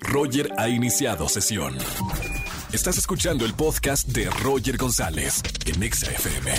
[0.00, 1.76] Roger ha iniciado sesión.
[2.72, 6.52] Estás escuchando el podcast de Roger González en Exa FM.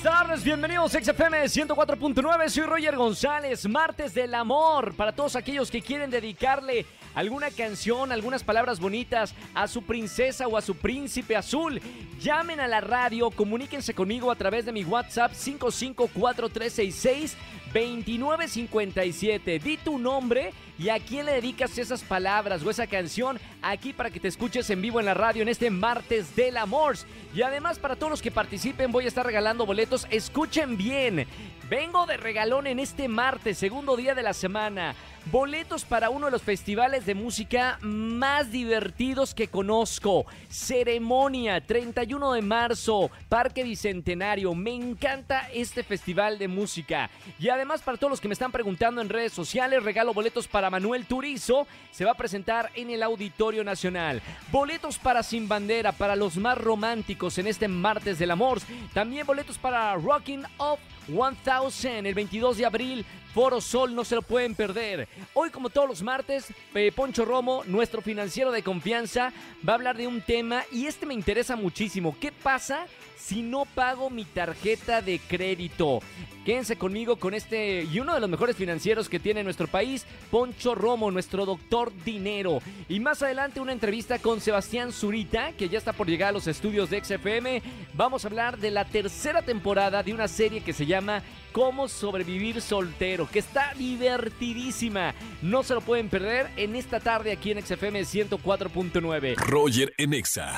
[0.00, 5.70] Buenas tardes, bienvenidos a XFM 104.9, soy Roger González, martes del amor, para todos aquellos
[5.70, 11.36] que quieren dedicarle alguna canción, algunas palabras bonitas a su princesa o a su príncipe
[11.36, 11.82] azul,
[12.20, 17.36] llamen a la radio, comuníquense conmigo a través de mi WhatsApp 554366
[17.72, 19.58] 2957.
[19.58, 24.08] Di tu nombre y a quién le dedicas esas palabras o esa canción aquí para
[24.08, 26.96] que te escuches en vivo en la radio en este martes del amor.
[27.34, 30.06] Y además para todos los que participen voy a estar regalando boletos.
[30.10, 31.26] Escuchen bien.
[31.68, 34.96] Vengo de regalón en este martes, segundo día de la semana.
[35.26, 40.24] Boletos para uno de los festivales de música más divertidos que conozco.
[40.48, 44.54] Ceremonia, 31 de marzo, Parque Bicentenario.
[44.54, 47.10] Me encanta este festival de música.
[47.38, 50.69] Y además para todos los que me están preguntando en redes sociales, regalo boletos para
[50.70, 51.66] Manuel Turizo.
[51.90, 54.22] Se va a presentar en el Auditorio Nacional.
[54.50, 58.60] Boletos para Sin Bandera, para los más románticos en este martes del amor.
[58.94, 60.78] También boletos para Rocking Up
[61.08, 63.06] 1000 el 22 de abril.
[63.34, 65.08] Foro Sol, no se lo pueden perder.
[65.34, 69.32] Hoy, como todos los martes, eh, Poncho Romo, nuestro financiero de confianza,
[69.66, 72.16] va a hablar de un tema y este me interesa muchísimo.
[72.20, 76.00] ¿Qué pasa si no pago mi tarjeta de crédito?
[76.44, 80.74] Quédense conmigo con este y uno de los mejores financieros que tiene nuestro país, Poncho
[80.74, 82.60] Romo, nuestro doctor dinero.
[82.88, 86.46] Y más adelante una entrevista con Sebastián Zurita, que ya está por llegar a los
[86.46, 87.62] estudios de XFM.
[87.92, 91.22] Vamos a hablar de la tercera temporada de una serie que se llama
[91.52, 95.14] Cómo sobrevivir soltero, que está divertidísima.
[95.42, 99.36] No se lo pueden perder en esta tarde aquí en XFM 104.9.
[99.36, 100.56] Roger en Exa.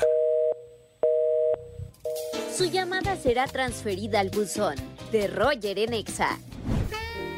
[2.55, 4.75] Su llamada será transferida al buzón
[5.11, 6.37] de Roger en Exa.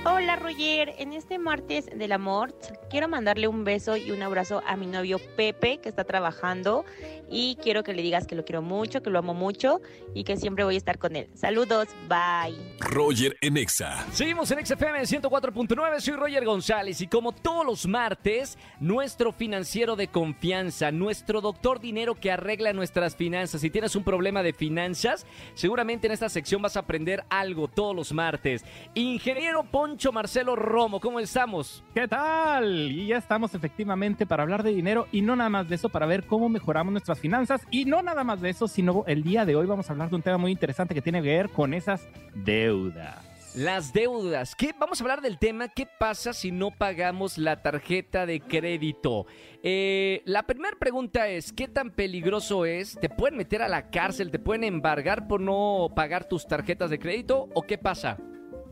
[0.07, 2.53] Hola Roger, en este martes del amor
[2.91, 6.85] quiero mandarle un beso y un abrazo a mi novio Pepe que está trabajando
[7.27, 9.81] y quiero que le digas que lo quiero mucho, que lo amo mucho
[10.13, 11.27] y que siempre voy a estar con él.
[11.33, 12.55] Saludos, bye.
[12.79, 14.05] Roger en Exa.
[14.11, 20.09] Seguimos en XFM 104.9, soy Roger González y como todos los martes, nuestro financiero de
[20.09, 23.61] confianza, nuestro doctor dinero que arregla nuestras finanzas.
[23.61, 27.95] Si tienes un problema de finanzas, seguramente en esta sección vas a aprender algo todos
[27.95, 28.63] los martes.
[28.93, 31.83] Ingeniero Poncho Marcelo Romo, ¿cómo estamos?
[31.93, 32.91] ¿Qué tal?
[32.91, 36.05] Y ya estamos efectivamente para hablar de dinero y no nada más de eso, para
[36.05, 37.61] ver cómo mejoramos nuestras finanzas.
[37.71, 40.17] Y no nada más de eso, sino el día de hoy vamos a hablar de
[40.17, 43.23] un tema muy interesante que tiene que ver con esas deudas.
[43.55, 44.53] Las deudas.
[44.53, 44.75] ¿Qué?
[44.77, 45.69] Vamos a hablar del tema.
[45.69, 49.27] ¿Qué pasa si no pagamos la tarjeta de crédito?
[49.63, 52.97] Eh, la primera pregunta es, ¿qué tan peligroso es?
[52.99, 54.29] ¿Te pueden meter a la cárcel?
[54.29, 57.47] ¿Te pueden embargar por no pagar tus tarjetas de crédito?
[57.53, 58.17] ¿O qué pasa?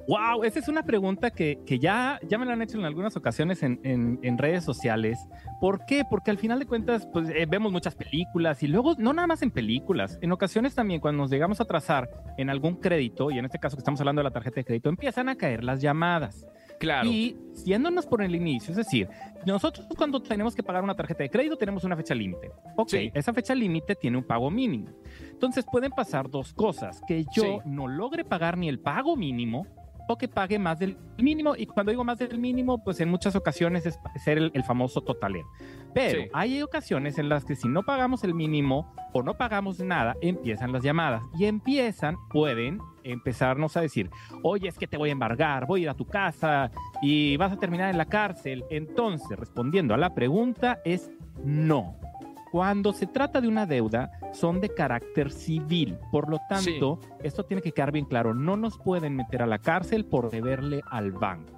[0.07, 3.15] Wow, esa es una pregunta que, que ya, ya me la han hecho en algunas
[3.15, 5.17] ocasiones en, en, en redes sociales.
[5.61, 6.03] ¿Por qué?
[6.09, 9.41] Porque al final de cuentas, pues eh, vemos muchas películas y luego, no nada más
[9.43, 13.45] en películas, en ocasiones también cuando nos llegamos a trazar en algún crédito, y en
[13.45, 16.45] este caso que estamos hablando de la tarjeta de crédito, empiezan a caer las llamadas.
[16.79, 17.07] Claro.
[17.09, 19.07] Y yéndonos por el inicio, es decir,
[19.45, 22.51] nosotros cuando tenemos que pagar una tarjeta de crédito tenemos una fecha límite.
[22.75, 23.11] Ok, Sí.
[23.13, 24.89] esa fecha límite tiene un pago mínimo.
[25.31, 27.57] Entonces pueden pasar dos cosas, que yo Sí.
[27.63, 29.65] no logre pagar ni el pago mínimo
[30.07, 31.55] o que pague más del mínimo.
[31.55, 35.01] Y cuando digo más del mínimo, pues en muchas ocasiones es ser el, el famoso
[35.01, 35.47] totalero.
[35.93, 36.27] Pero Sí.
[36.33, 40.71] hay ocasiones en las que si no pagamos el mínimo o no pagamos nada, empiezan
[40.71, 41.23] las llamadas.
[41.37, 44.09] Y empiezan, pueden empezarnos a decir,
[44.43, 46.71] oye, es que te voy a embargar, voy a ir a tu casa
[47.01, 48.63] y vas a terminar en la cárcel.
[48.69, 51.11] Entonces, respondiendo a la pregunta, es
[51.43, 51.95] no.
[52.53, 55.97] Cuando se trata de una deuda, son de carácter civil.
[56.11, 58.35] Por lo tanto, esto tiene que quedar bien claro.
[58.35, 61.51] No nos pueden meter a la cárcel por deberle al banco.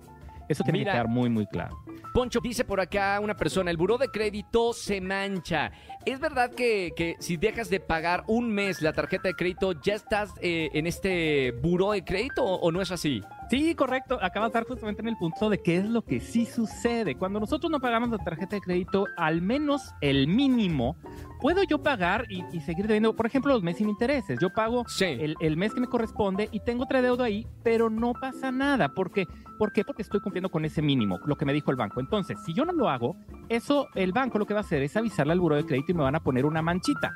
[0.47, 0.91] Eso tiene Mira.
[0.94, 1.84] que quedar muy, muy claro.
[2.13, 5.69] Poncho, dice por acá una persona, el buró de crédito se mancha.
[6.05, 9.95] ¿Es verdad que, que si dejas de pagar un mes la tarjeta de crédito, ya
[9.95, 13.22] estás eh, en este buró de crédito o, o no es así?
[13.50, 14.17] Sí, correcto.
[14.22, 17.16] Acabas de estar justamente en el punto de qué es lo que sí sucede.
[17.16, 20.96] Cuando nosotros no pagamos la tarjeta de crédito, al menos el mínimo,
[21.41, 24.40] puedo yo pagar y, y seguir debiendo, por ejemplo, los meses sin intereses.
[24.41, 25.05] Yo pago Sí.
[25.05, 28.90] el, el mes que me corresponde y tengo otra deuda ahí, pero no pasa nada.
[28.90, 29.28] porque
[29.59, 29.84] ¿Por qué?
[29.85, 31.99] Porque estoy cumpliendo con ese mínimo, lo que me dijo el banco.
[31.99, 33.16] Entonces, si yo no lo hago,
[33.47, 35.96] eso el banco lo que va a hacer es avisarle al buro de crédito y
[35.96, 37.14] me van a poner una manchita.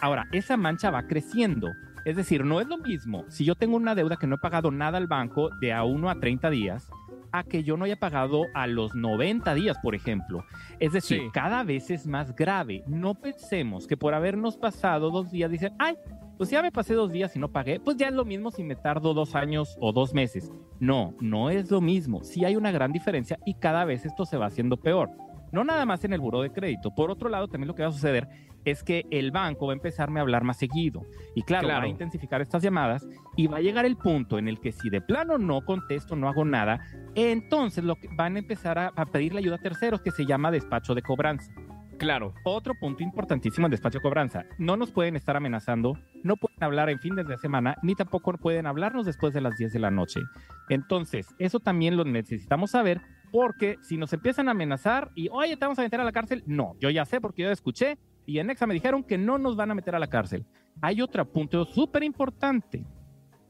[0.00, 1.68] Ahora, esa mancha va creciendo.
[2.06, 4.70] Es decir, no es lo mismo si yo tengo una deuda que no he pagado
[4.70, 6.88] nada al banco de a 1 a 30 días
[7.32, 10.44] a que yo no haya pagado a los 90 días, por ejemplo.
[10.78, 11.28] Es decir, Sí.
[11.34, 12.84] cada vez es más grave.
[12.86, 15.96] No pensemos que por habernos pasado dos días dicen, ay,
[16.38, 18.62] pues ya me pasé dos días y no pagué, pues ya es lo mismo si
[18.62, 20.50] me tardo dos años o dos meses.
[20.78, 22.22] No, no es lo mismo.
[22.22, 25.10] Sí hay una gran diferencia y cada vez esto se va haciendo peor.
[25.56, 26.94] No nada más en el buro de crédito.
[26.94, 28.28] Por otro lado, también lo que va a suceder
[28.66, 31.02] es que el banco va a empezarme a hablar más seguido.
[31.34, 31.80] Y claro, Claro.
[31.80, 34.90] va a intensificar estas llamadas y va a llegar el punto en el que si
[34.90, 36.80] de plano no contesto, no hago nada,
[37.14, 40.50] entonces lo que van a empezar a, a pedirle ayuda a terceros que se llama
[40.50, 41.50] despacho de cobranza.
[41.96, 42.34] Claro.
[42.44, 44.44] Otro punto importantísimo en despacho de cobranza.
[44.58, 48.66] No nos pueden estar amenazando, no pueden hablar en fines de semana, ni tampoco pueden
[48.66, 50.20] hablarnos después de las 10 de la noche.
[50.68, 53.00] Entonces, eso también lo necesitamos saber
[53.30, 56.42] porque si nos empiezan a amenazar y, oye, te vamos a meter a la cárcel,
[56.46, 59.56] no, yo ya sé porque yo escuché y en Exa me dijeron que no nos
[59.56, 60.44] van a meter a la cárcel.
[60.80, 62.84] Hay otro punto súper importante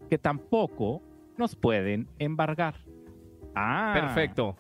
[0.08, 1.02] que tampoco
[1.37, 2.75] nos pueden embargar.
[3.55, 4.56] Ah, Perfecto.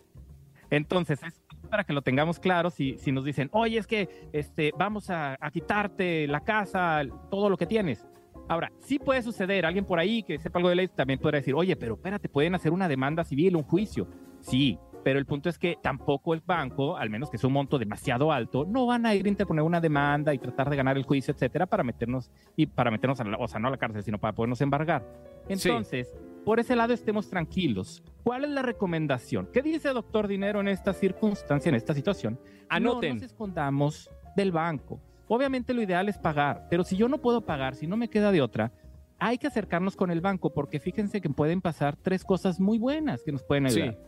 [0.70, 4.72] entonces, es para que lo tengamos claro, si, si nos dicen, oye, es que este,
[4.78, 8.06] vamos a, a quitarte la casa, todo lo que tienes.
[8.48, 11.54] Ahora, sí puede suceder, alguien por ahí que sepa algo de ley también podrá decir,
[11.54, 14.06] oye, pero espérate, pueden hacer una demanda civil, un juicio.
[14.40, 17.78] Sí, pero el punto es que tampoco el banco, al menos que sea un monto
[17.78, 21.04] demasiado alto, no van a ir a interponer una demanda y tratar de ganar el
[21.04, 24.02] juicio, etcétera, para meternos, y para meternos, a la- o sea, no a la cárcel,
[24.02, 25.06] sino para podernos embargar.
[25.54, 25.68] Sí.
[25.68, 26.12] Entonces,
[26.44, 28.02] por ese lado estemos tranquilos.
[28.24, 29.48] ¿Cuál es la recomendación?
[29.52, 32.40] ¿Qué dice doctor Dinero en esta circunstancia, en esta situación?
[32.68, 33.10] Anoten.
[33.10, 35.00] No nos escondamos del banco.
[35.28, 38.32] Obviamente lo ideal es pagar, pero si yo no puedo pagar, si no me queda
[38.32, 38.72] de otra,
[39.20, 43.22] hay que acercarnos con el banco porque fíjense que pueden pasar tres cosas muy buenas
[43.22, 43.94] que nos pueden ayudar.
[43.94, 44.00] Sí.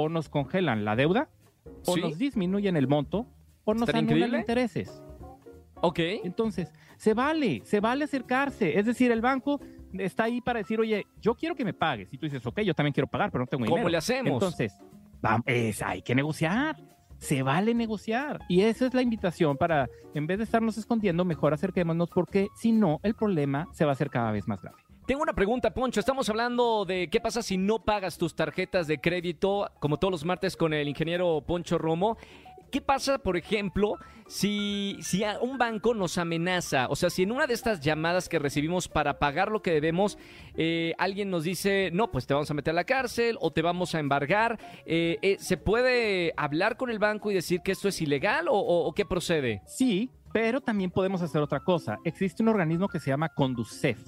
[0.00, 1.28] O nos congelan la deuda,
[1.86, 2.00] o Sí.
[2.00, 3.26] nos disminuyen el monto,
[3.64, 4.38] o nos ¿Estaría anulan increíble?
[4.40, 5.02] intereses.
[5.82, 5.98] Ok.
[6.24, 8.78] Entonces, se vale, se vale acercarse.
[8.78, 9.60] Es decir, el banco
[9.94, 12.12] está ahí para decir, oye, yo quiero que me pagues.
[12.12, 13.88] Y tú dices, ok, yo también quiero pagar, pero no tengo ¿Cómo dinero.
[13.90, 14.32] le hacemos?
[14.32, 14.78] Entonces,
[15.22, 16.76] vam- es, hay que negociar.
[17.18, 18.40] Se vale negociar.
[18.48, 22.72] Y esa es la invitación para, en vez de estarnos escondiendo, mejor acerquémonos porque si
[22.72, 24.78] no, el problema se va a hacer cada vez más grave.
[25.06, 25.98] Tengo una pregunta, Poncho.
[25.98, 30.24] Estamos hablando de qué pasa si no pagas tus tarjetas de crédito, como todos los
[30.24, 32.16] martes con el ingeniero Poncho Romo.
[32.70, 33.94] ¿Qué pasa, por ejemplo,
[34.28, 36.86] si, si un banco nos amenaza?
[36.88, 40.16] O sea, si en una de estas llamadas que recibimos para pagar lo que debemos,
[40.54, 43.62] eh, alguien nos dice, no, pues te vamos a meter a la cárcel o te
[43.62, 47.88] vamos a embargar, eh, eh, ¿se puede hablar con el banco y decir que esto
[47.88, 49.62] es ilegal o- o qué procede?
[49.66, 51.98] Sí, pero también podemos hacer otra cosa.
[52.04, 53.98] Existe un organismo que se llama Conducef.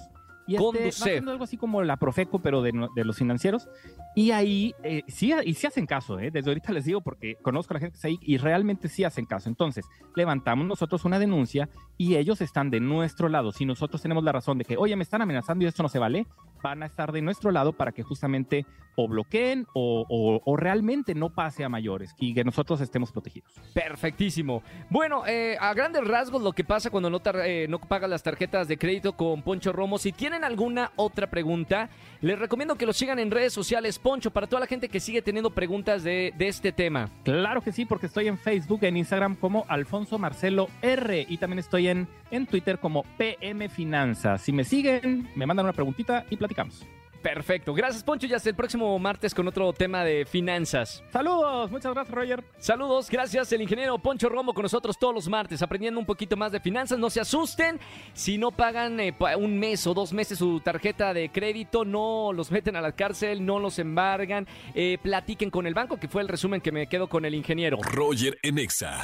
[0.45, 3.67] Y este siendo algo así como la Profeco, pero de, no- de los financieros.
[4.15, 6.31] Y ahí eh, sí, y sí hacen caso, ¿eh?
[6.31, 9.03] desde ahorita les digo porque conozco a la gente que está ahí y realmente sí
[9.03, 9.47] hacen caso.
[9.49, 9.85] Entonces,
[10.15, 13.51] levantamos nosotros una denuncia y ellos están de nuestro lado.
[13.51, 15.99] Si nosotros tenemos la razón de que, oye, me están amenazando y esto no se
[15.99, 16.27] vale,
[16.61, 21.15] van a estar de nuestro lado para que justamente o bloqueen o, o- o realmente
[21.15, 23.51] no pase a mayores y que nosotros estemos protegidos.
[23.73, 24.63] Perfectísimo.
[24.89, 28.67] Bueno, eh, a grandes rasgos lo que pasa cuando no, eh, no pagas las tarjetas
[28.67, 29.97] de crédito con Poncho Romo.
[29.97, 31.89] Si tienen alguna otra pregunta,
[32.21, 33.99] les recomiendo que lo sigan en redes sociales.
[33.99, 37.11] Poncho, para toda la gente que sigue teniendo preguntas de, de este tema.
[37.23, 41.59] Claro que sí, porque estoy en Facebook, en Instagram como Alfonso Marcelo R y también
[41.59, 44.41] estoy en, en Twitter como PM Finanzas.
[44.41, 46.83] Si me siguen, me mandan una preguntita y platicamos.
[47.23, 47.73] Perfecto.
[47.73, 48.27] Gracias, Poncho.
[48.27, 51.01] Y hasta el próximo martes con otro tema de finanzas.
[51.11, 52.43] Saludos, muchas gracias Roger.
[52.59, 56.51] Saludos, gracias el ingeniero Poncho Romo con nosotros todos los martes, aprendiendo un poquito más
[56.51, 56.99] de finanzas.
[56.99, 57.79] No se asusten,
[58.13, 62.51] si no pagan eh, un mes o dos meses su tarjeta de crédito, no los
[62.51, 66.27] meten a la cárcel, no los embargan, eh, platiquen con el banco, que fue el
[66.27, 67.77] resumen que me quedo con el ingeniero.
[67.81, 68.99] Roger en Exa.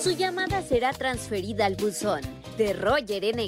[0.00, 2.22] Su llamada será transferida al buzón
[2.56, 3.40] de Roger en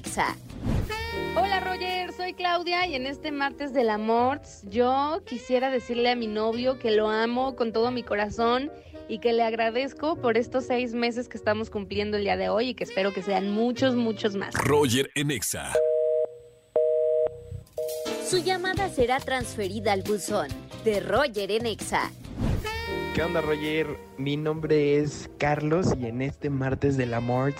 [2.40, 7.11] Claudia y en este martes del amor yo quisiera decirle a mi novio que lo
[7.11, 8.73] amo con todo mi corazón
[9.09, 12.70] y que le agradezco por estos seis meses que estamos cumpliendo el día de hoy
[12.70, 14.54] y que espero que sean muchos, muchos más.
[14.54, 15.70] Roger en Exa.
[18.26, 20.49] Su llamada será transferida al buzón
[20.82, 22.11] de Roger en Exa.
[23.14, 23.87] ¿Qué onda, Roger?
[24.16, 27.52] Mi nombre es Carlos y en este martes del amor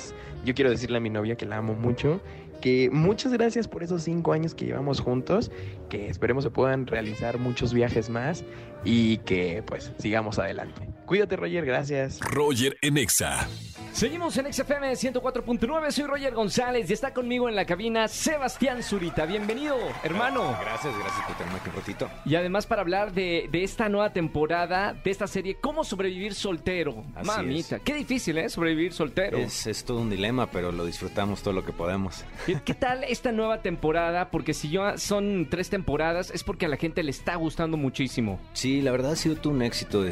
[0.45, 2.23] yo quiero decirle a mi novia que la amo mucho,
[2.61, 5.51] que muchas gracias por esos cinco años que llevamos juntos,
[5.89, 8.45] que esperemos se puedan realizar muchos viajes más
[8.85, 10.89] y que pues sigamos adelante.
[11.07, 12.21] Cuídate, Roger, gracias.
[12.21, 13.49] Roger en Exa.
[13.93, 19.27] Seguimos en XFM 104.9, soy Roger González y está conmigo en la cabina Sebastián Zurita.
[19.27, 20.57] Bienvenido, hermano.
[20.61, 22.11] Gracias, gracias por tenerme aquí un ratito.
[22.25, 27.05] Y además para hablar de, de esta nueva temporada, de esta serie, ¿Cómo sobrevivir soltero?
[27.15, 28.49] Así Mamita, qué difícil, ¿eh?
[28.49, 29.37] Sobrevivir soltero.
[29.37, 32.25] Es, es todo un dilema, pero lo disfrutamos todo lo que podemos.
[32.47, 34.31] ¿Qué, qué tal esta nueva temporada?
[34.31, 38.41] Porque si ya son tres temporadas, es porque a la gente le está gustando muchísimo.
[38.55, 40.05] Sí, la verdad ha sido todo un éxito.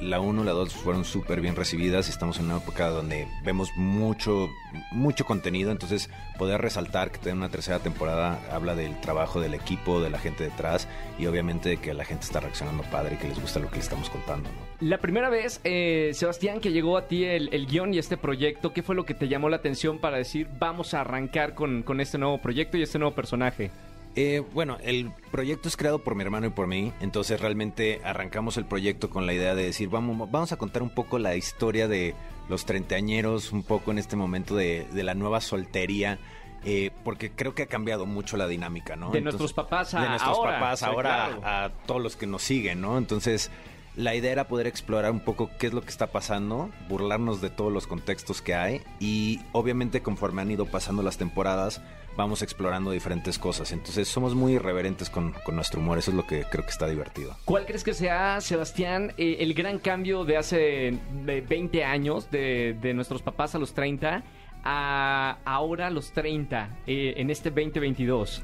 [0.00, 2.08] La 1, la 2 fueron súper bien recibidas.
[2.08, 4.50] Estamos en una época donde eh, vemos mucho,
[4.90, 10.00] mucho contenido, entonces poder resaltar que tiene una tercera temporada habla del trabajo del equipo,
[10.00, 10.88] de la gente detrás
[11.18, 13.76] y obviamente de que la gente está reaccionando padre y que les gusta lo que
[13.76, 14.48] le estamos contando.
[14.50, 14.86] ¿no?
[14.86, 18.72] La primera vez, eh, Sebastián, que llegó a ti el, el guion y este proyecto,
[18.72, 22.00] ¿qué fue lo que te llamó la atención para decir vamos a arrancar con, con
[22.00, 23.70] este nuevo proyecto y este nuevo personaje?
[24.14, 28.58] Eh, bueno, el proyecto es creado por mi hermano y por mí, entonces realmente arrancamos
[28.58, 31.88] el proyecto con la idea de decir, vamos, vamos a contar un poco la historia
[31.88, 32.14] de
[32.52, 36.18] los treintañeros, un poco en este momento de, de la nueva soltería.
[36.64, 39.10] eh, porque creo que ha cambiado mucho la dinámica, ¿no?
[39.10, 40.52] De Entonces, nuestros papás a de nuestros ahora.
[40.60, 41.40] papás ahora claro.
[41.44, 42.98] a, a todos los que nos siguen, ¿no?
[42.98, 43.50] Entonces,
[43.96, 47.50] la idea era poder explorar un poco qué es lo que está pasando, burlarnos de
[47.50, 51.82] todos los contextos que hay y obviamente conforme han ido pasando las temporadas
[52.16, 53.72] vamos explorando diferentes cosas.
[53.72, 56.86] Entonces somos muy irreverentes con, con nuestro humor, eso es lo que creo que está
[56.86, 57.36] divertido.
[57.44, 62.76] ¿Cuál crees que sea, Sebastián, eh, el gran cambio de hace eh, 20 años, de,
[62.80, 64.22] de nuestros papás a los 30,
[64.64, 68.42] a ahora a los 30, eh, en este 2022?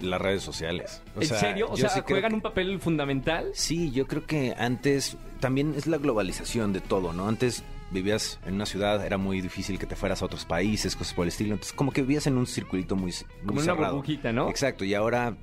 [0.00, 1.02] Las redes sociales.
[1.16, 1.68] O ¿En sea, serio?
[1.70, 3.50] O sea, sí ¿juegan que- un papel fundamental?
[3.54, 7.28] Sí, yo creo que antes también es la globalización de todo, ¿no?
[7.28, 11.14] Antes vivías en una ciudad, era muy difícil que te fueras a otros países, cosas
[11.14, 11.52] por el estilo.
[11.54, 13.94] Entonces, como que vivías en un circulito muy, muy Como en una cerrado.
[13.96, 14.48] burbujita, ¿no?
[14.50, 15.36] Exacto, y ahora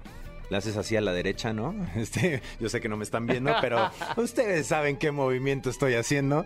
[0.49, 1.73] le haces así a la derecha, ¿no?
[1.95, 6.45] Este, yo sé que no me están viendo, pero ustedes saben qué movimiento estoy haciendo.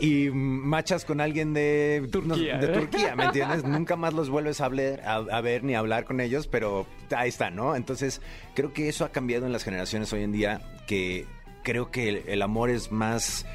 [0.00, 2.78] Y machas con alguien de Turquía, no, de ¿eh?
[2.78, 3.64] Turquía, ¿me entiendes?
[3.64, 6.86] Nunca más los vuelves a, hablar, a, a ver ni a hablar con ellos, pero
[7.16, 7.76] ahí está, ¿no?
[7.76, 8.20] Entonces,
[8.54, 11.24] creo que eso ha cambiado en las generaciones hoy en día, que
[11.62, 13.46] creo que el, el amor es más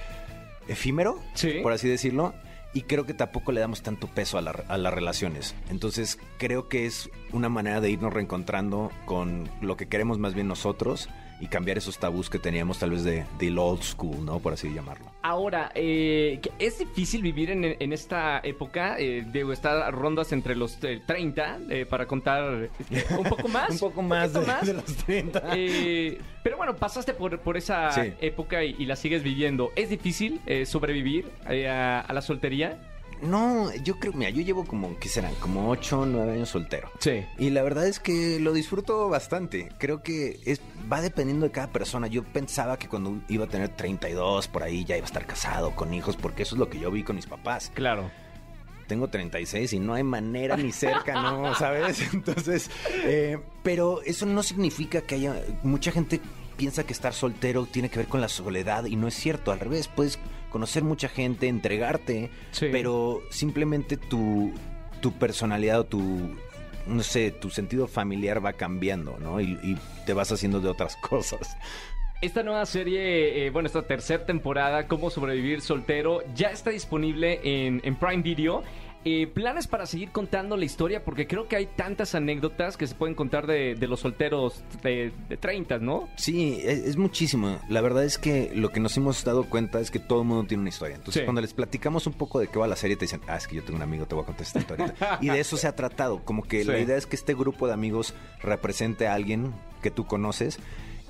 [0.67, 1.59] efímero, Sí.
[1.61, 2.33] por así decirlo.
[2.73, 5.55] Y creo que tampoco le damos tanto peso a, la- a las relaciones.
[5.69, 10.47] Entonces creo que es una manera de irnos reencontrando con lo que queremos más bien
[10.47, 11.09] nosotros
[11.41, 14.39] y cambiar esos tabús que teníamos tal vez de, del old school, ¿no?
[14.39, 15.07] Por así llamarlo.
[15.23, 18.95] Ahora, eh, ¿es difícil vivir en, en esta época?
[18.99, 23.69] Eh, digo, estar rondas entre los eh, 30 eh, para contar eh, un poco más.
[23.71, 25.41] Un poco más, de, de los 30.
[25.55, 28.13] Eh, pero bueno, pasaste por, por esa Sí.
[28.21, 29.71] época y, y la sigues viviendo.
[29.75, 32.77] ¿Es difícil eh, sobrevivir eh, a, a la soltería?
[33.21, 35.33] No, yo creo, mira, yo llevo como, ¿qué serán?
[35.35, 36.89] Como 8 o 9 años soltero.
[36.99, 37.25] Sí.
[37.37, 39.69] Y la verdad es que lo disfruto bastante.
[39.77, 40.61] Creo que es
[40.91, 42.07] va dependiendo de cada persona.
[42.07, 45.75] Yo pensaba que cuando iba a tener 32 por ahí ya iba a estar casado
[45.75, 47.71] con hijos, porque eso es lo que yo vi con mis papás.
[47.73, 48.09] Claro.
[48.87, 51.55] Tengo 36 y no hay manera ni cerca, ¿no?
[51.59, 52.13] ¿Sabes?
[52.13, 52.69] Entonces,
[53.05, 55.35] eh, pero eso no significa que haya...
[55.63, 56.19] Mucha gente
[56.61, 59.51] piensa que estar soltero tiene que ver con la soledad y no es cierto.
[59.51, 60.19] Al revés, puedes
[60.51, 62.67] conocer mucha gente, entregarte, Sí.
[62.71, 64.53] pero simplemente tu,
[65.01, 66.35] tu personalidad o tu...
[66.85, 69.41] No sé, tu sentido familiar va cambiando, ¿no?
[69.41, 69.75] Y, y
[70.05, 71.57] te vas haciendo de otras cosas.
[72.21, 77.81] Esta nueva serie, eh, bueno, esta tercera temporada, Cómo sobrevivir soltero, ya está disponible en,
[77.83, 78.61] en Prime Video.
[79.03, 81.03] Eh, ¿Planes para seguir contando la historia?
[81.03, 85.11] Porque creo que hay tantas anécdotas que se pueden contar de, de los solteros de,
[85.27, 86.07] de 30, ¿no?
[86.17, 87.59] Sí, es, es muchísimo.
[87.67, 90.45] La verdad es que lo que nos hemos dado cuenta es que todo el mundo
[90.47, 90.95] tiene una historia.
[90.97, 91.25] Entonces, Sí.
[91.25, 93.55] cuando les platicamos un poco de qué va la serie, te dicen, ah, es que
[93.55, 94.93] yo tengo un amigo, te voy a contar esta historia.
[95.19, 96.23] y de eso se ha tratado.
[96.23, 100.05] Como que la idea es que este grupo de amigos represente a alguien que tú
[100.05, 100.59] conoces.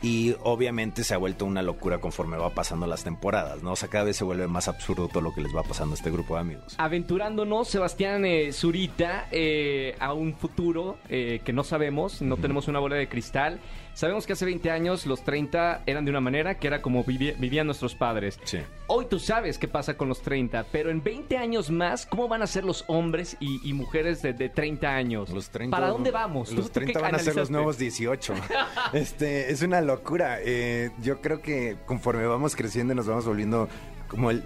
[0.02, 3.74] Y obviamente se ha vuelto una locura conforme va pasando las temporadas, ¿no?
[3.74, 5.96] O sea, cada vez se vuelve más absurdo todo lo que les va pasando a
[5.96, 6.76] este grupo de amigos.
[6.78, 12.80] Aventurándonos, Sebastián eh, Zurita, eh, a un futuro eh, que no sabemos, no tenemos una
[12.80, 13.60] bola de cristal.
[13.94, 17.36] Sabemos que hace 20 años los 30 eran de una manera que era como vivi-
[17.38, 18.40] vivían nuestros padres.
[18.46, 18.60] Sí.
[18.88, 22.42] Hoy tú sabes qué pasa con los 30, pero en 20 años más, ¿cómo van
[22.42, 25.30] a ser los hombres y, y mujeres de, de 30 años?
[25.30, 26.50] Los 30, ¿Para dónde vamos?
[26.50, 28.34] ¿Tú- Los tú qué 30 van a ser los nuevos 18.
[28.94, 30.38] este, es una locura.
[30.42, 33.68] Eh, yo creo que conforme vamos creciendo nos vamos volviendo
[34.08, 34.44] como el,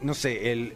[0.00, 0.74] no sé, el...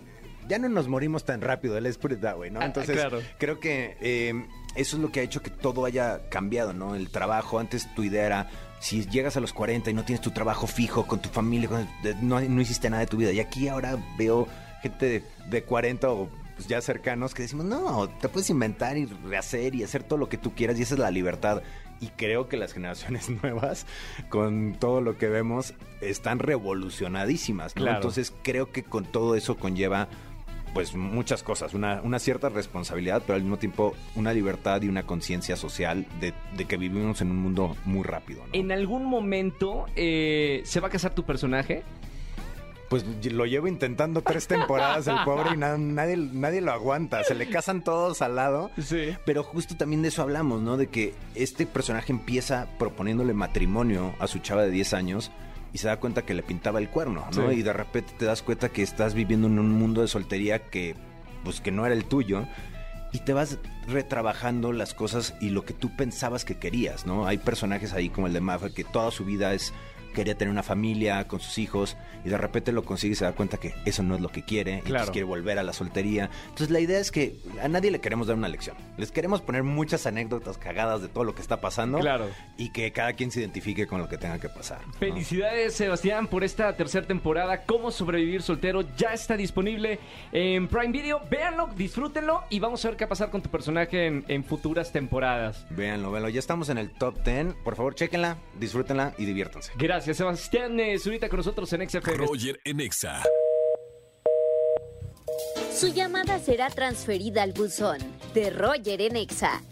[0.48, 2.60] Ya no nos morimos tan rápido, let's put it that way, ¿no?
[2.60, 3.20] Ah, Entonces, claro.
[3.38, 4.46] creo que eh,
[4.80, 6.94] eso es lo que ha hecho que todo haya cambiado, ¿no?
[6.94, 10.30] El trabajo, antes tu idea era, si llegas a los 40 y no tienes tu
[10.30, 13.32] trabajo fijo con tu familia, con- de- no, no hiciste nada de tu vida.
[13.32, 14.46] Y aquí ahora veo
[14.82, 19.04] gente de, de 40 o pues, ya cercanos que decimos, no, te puedes inventar y
[19.06, 21.62] rehacer y hacer todo lo que tú quieras y esa es la libertad.
[22.00, 23.84] Y creo que las generaciones nuevas,
[24.28, 27.82] con todo lo que vemos, están revolucionadísimas, ¿no?
[27.82, 27.96] Claro.
[27.98, 30.08] Entonces creo que con todo eso conlleva
[30.74, 35.04] pues muchas cosas, una, una cierta responsabilidad, pero al mismo tiempo una libertad y una
[35.04, 38.42] conciencia social de, de que vivimos en un mundo muy rápido.
[38.46, 38.50] ¿no?
[38.52, 41.82] ¿En algún momento eh, se va a casar tu personaje?
[42.88, 47.34] Pues lo llevo intentando tres temporadas el pobre y na- nadie, nadie lo aguanta, se
[47.34, 48.70] le casan todos al lado.
[48.78, 49.10] Sí.
[49.26, 50.78] Pero justo también de eso hablamos, ¿no?
[50.78, 55.30] De que este personaje empieza proponiéndole matrimonio a su chava de 10 años
[55.72, 57.50] y se da cuenta que le pintaba el cuerno, ¿no?
[57.50, 57.58] Sí.
[57.58, 60.94] Y de repente te das cuenta que estás viviendo en un mundo de soltería que,
[61.44, 62.46] pues, que no era el tuyo.
[63.12, 67.26] Y te vas retrabajando las cosas y lo que tú pensabas que querías, ¿no?
[67.26, 69.72] Hay personajes ahí como el de Maffer que toda su vida es
[70.18, 73.32] quería tener una familia con sus hijos y de repente lo consigue y se da
[73.32, 74.88] cuenta que eso no es lo que quiere y Claro.
[74.88, 76.28] entonces quiere volver a la soltería.
[76.44, 78.76] Entonces la idea es que a nadie le queremos dar una lección.
[78.96, 82.26] Les queremos poner muchas anécdotas cagadas de todo lo que está pasando Claro.
[82.56, 84.84] y que cada quien se identifique con lo que tenga que pasar.
[84.86, 84.92] ¿no?
[84.94, 87.62] Felicidades, Sebastián, por esta tercera temporada.
[87.62, 90.00] Cómo sobrevivir soltero ya está disponible
[90.32, 91.20] en Prime Video.
[91.30, 94.42] Véanlo, disfrútenlo y vamos a ver qué va a pasar con tu personaje en, en
[94.42, 95.64] futuras temporadas.
[95.70, 96.28] Véanlo, véanlo.
[96.28, 97.54] Ya estamos en el top 10.
[97.62, 99.72] Por favor, chéquenla, disfrútenla y diviértanse.
[99.76, 100.78] Gracias, Sebastián.
[100.80, 102.16] Eh, ahorita con nosotros en XFM.
[102.16, 103.22] Roger en Exa.
[105.72, 107.98] Su llamada será transferida al buzón
[108.34, 109.62] de Roger en Exa.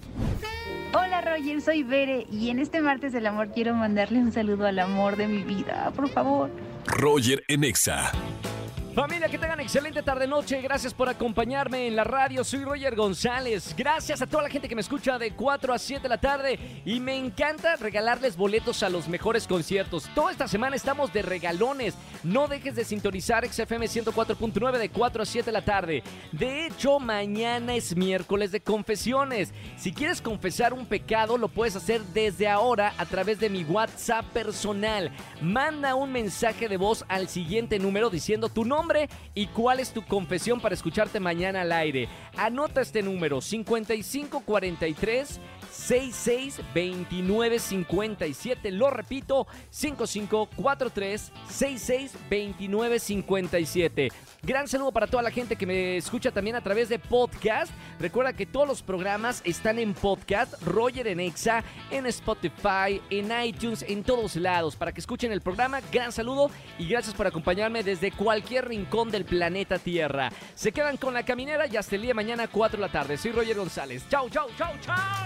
[0.95, 4.78] Hola Roger, soy Bere y en este martes del amor quiero mandarle un saludo al
[4.78, 6.50] amor de mi vida, por favor.
[6.87, 8.12] Roger en Exa.
[8.97, 10.62] Familia, que tengan excelente tarde-noche.
[10.62, 12.43] Gracias por acompañarme en la radio.
[12.43, 13.75] Soy Roger González.
[13.76, 16.59] Gracias a toda la gente que me escucha de 4 a 7 de la tarde.
[16.87, 20.09] Y me encanta regalarles boletos a los mejores conciertos.
[20.15, 21.93] Toda esta semana estamos de regalones.
[22.25, 26.03] No dejes de sintonizar XFM 104.9 de 4 a 7 de la tarde.
[26.33, 29.53] De hecho, mañana es miércoles de confesiones.
[29.76, 34.25] Si quieres confesar un pecado, lo puedes hacer desde ahora a través de mi WhatsApp
[34.33, 35.12] personal.
[35.43, 38.65] Manda un mensaje de voz al siguiente número diciendo tu
[39.35, 42.09] y cuál es tu confesión para escucharte mañana al aire.
[42.37, 45.40] Anota este número 5543
[45.71, 48.71] 662957.
[48.71, 54.09] Lo repito, 5543 662957.
[54.47, 57.73] Gran saludo para toda la gente que me escucha también a través de podcast.
[57.99, 63.85] Recuerda que todos los programas están en podcast, Roger en Exa, en Spotify, en iTunes,
[63.88, 64.76] en todos lados.
[64.76, 69.25] Para que escuchen el programa, gran saludo y gracias por acompañarme desde cualquier rincón del
[69.25, 70.31] planeta Tierra.
[70.55, 73.17] Se quedan con la caminera y hasta el día de mañana 4 de la tarde.
[73.17, 74.09] Soy Roger González.
[74.09, 75.25] Chau, chau, chau, chau.